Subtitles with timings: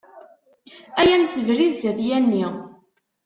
[1.01, 2.45] Ay amsebrid s at Yanni.